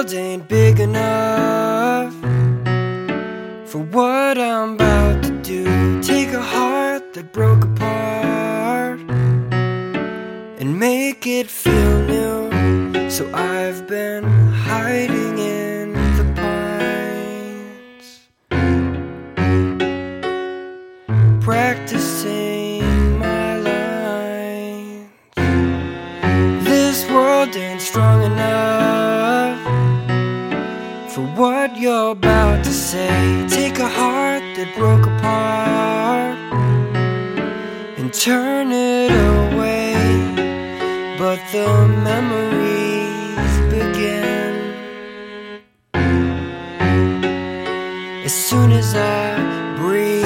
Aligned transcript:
world 0.00 0.14
ain't 0.14 0.48
big 0.48 0.80
enough 0.80 2.14
for 3.66 3.80
what 3.92 4.38
I'm 4.38 4.74
about 4.74 5.22
to 5.24 5.30
do. 5.42 6.00
Take 6.00 6.32
a 6.32 6.40
heart 6.40 7.12
that 7.12 7.34
broke 7.34 7.64
apart 7.64 9.00
and 10.58 10.78
make 10.78 11.26
it 11.26 11.50
feel 11.50 11.98
new. 12.06 13.10
So 13.10 13.30
I've 13.34 13.86
been 13.86 14.24
hiding 14.24 15.38
in 15.38 15.92
the 16.18 16.24
pines, 16.40 18.06
practicing 21.44 23.18
my 23.18 23.56
lines. 23.58 25.10
This 26.64 27.06
world 27.10 27.54
ain't 27.54 27.82
strong 27.82 28.22
enough 28.22 28.99
for 31.20 31.40
what 31.40 31.76
you're 31.76 32.12
about 32.12 32.64
to 32.64 32.72
say. 32.72 33.46
Take 33.48 33.78
a 33.78 33.88
heart 33.88 34.42
that 34.56 34.74
broke 34.76 35.06
apart 35.06 36.36
and 37.98 38.12
turn 38.12 38.72
it 38.72 39.10
away. 39.10 39.94
But 41.18 41.40
the 41.52 41.68
memories 42.08 43.54
begin 43.74 44.52
as 48.24 48.32
soon 48.32 48.72
as 48.72 48.94
I 48.94 49.76
breathe 49.76 50.19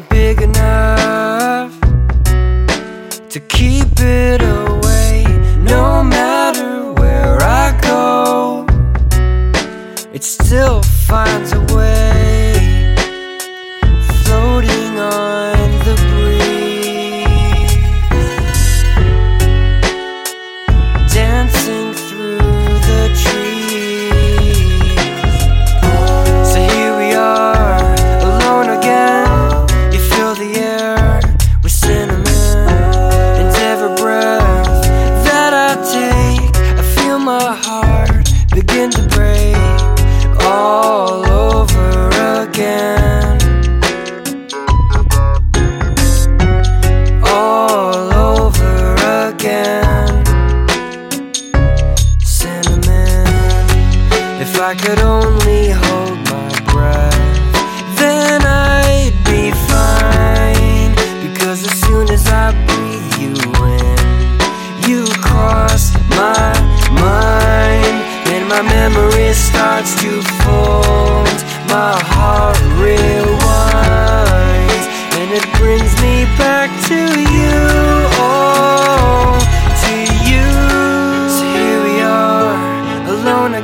ain't 0.00 0.08
big 0.08 0.42
enough 0.42 1.78
to 3.28 3.40
keep 3.48 3.88
it 3.98 4.40
away. 4.42 5.24
No 5.58 6.02
matter 6.02 6.92
where 6.92 7.38
I 7.42 7.78
go, 7.82 8.66
it 10.12 10.24
still 10.24 10.82
finds 10.82 11.52
a 11.52 11.60
way. 11.60 11.69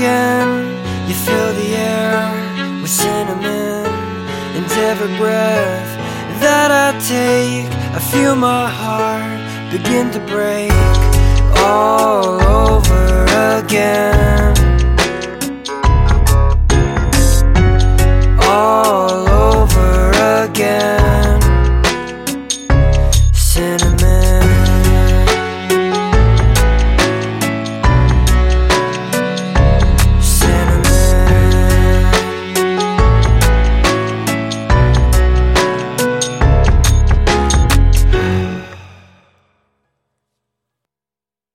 Again. 0.00 0.48
You 1.08 1.14
fill 1.14 1.52
the 1.52 1.76
air 1.76 2.80
with 2.80 2.90
cinnamon, 2.90 3.84
and 4.56 4.64
every 4.88 5.14
breath 5.18 5.90
that 6.40 6.70
I 6.86 6.88
take, 7.06 7.70
I 7.94 8.00
feel 8.12 8.34
my 8.34 8.66
heart 8.66 9.40
begin 9.70 10.10
to 10.12 10.20
break 10.20 10.72
all 11.56 12.40
over 12.40 13.24
again. 13.58 14.19